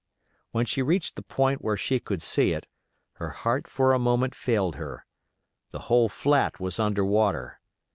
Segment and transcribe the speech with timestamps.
[0.49, 2.65] When she reached the point where she could see it,
[3.17, 5.05] her heart for a moment failed her;
[5.69, 7.61] the whole flat was under water.